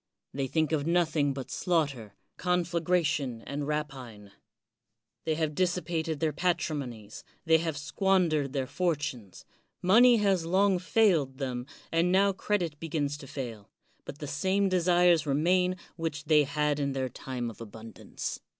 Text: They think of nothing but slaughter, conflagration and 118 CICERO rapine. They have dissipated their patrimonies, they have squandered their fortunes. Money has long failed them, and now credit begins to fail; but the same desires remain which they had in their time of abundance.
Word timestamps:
They 0.33 0.47
think 0.47 0.71
of 0.71 0.87
nothing 0.87 1.31
but 1.31 1.51
slaughter, 1.51 2.15
conflagration 2.35 3.43
and 3.43 3.67
118 3.67 3.67
CICERO 3.67 3.67
rapine. 3.67 4.31
They 5.25 5.35
have 5.35 5.53
dissipated 5.53 6.19
their 6.19 6.33
patrimonies, 6.33 7.23
they 7.45 7.59
have 7.59 7.77
squandered 7.77 8.51
their 8.51 8.65
fortunes. 8.65 9.45
Money 9.79 10.17
has 10.17 10.43
long 10.43 10.79
failed 10.79 11.37
them, 11.37 11.67
and 11.91 12.11
now 12.11 12.33
credit 12.33 12.79
begins 12.79 13.15
to 13.17 13.27
fail; 13.27 13.69
but 14.03 14.17
the 14.17 14.25
same 14.25 14.69
desires 14.69 15.27
remain 15.27 15.75
which 15.97 16.23
they 16.25 16.45
had 16.45 16.79
in 16.79 16.93
their 16.93 17.07
time 17.07 17.51
of 17.51 17.61
abundance. 17.61 18.39